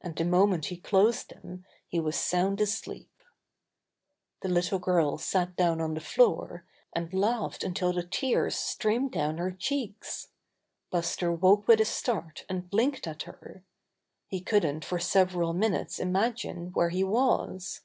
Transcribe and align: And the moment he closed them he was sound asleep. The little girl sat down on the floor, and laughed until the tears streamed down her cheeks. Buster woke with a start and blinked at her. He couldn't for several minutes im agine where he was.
And 0.00 0.16
the 0.16 0.24
moment 0.24 0.64
he 0.66 0.76
closed 0.76 1.28
them 1.28 1.64
he 1.86 2.00
was 2.00 2.16
sound 2.16 2.60
asleep. 2.60 3.12
The 4.40 4.48
little 4.48 4.80
girl 4.80 5.18
sat 5.18 5.54
down 5.54 5.80
on 5.80 5.94
the 5.94 6.00
floor, 6.00 6.64
and 6.92 7.14
laughed 7.14 7.62
until 7.62 7.92
the 7.92 8.02
tears 8.02 8.56
streamed 8.56 9.12
down 9.12 9.38
her 9.38 9.52
cheeks. 9.52 10.30
Buster 10.90 11.30
woke 11.32 11.68
with 11.68 11.80
a 11.80 11.84
start 11.84 12.44
and 12.48 12.68
blinked 12.68 13.06
at 13.06 13.22
her. 13.22 13.62
He 14.26 14.40
couldn't 14.40 14.84
for 14.84 14.98
several 14.98 15.52
minutes 15.52 16.00
im 16.00 16.12
agine 16.14 16.74
where 16.74 16.90
he 16.90 17.04
was. 17.04 17.82